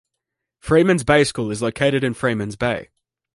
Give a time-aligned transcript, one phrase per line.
[0.57, 2.89] Freemans Bay School is located in Freemans Bay.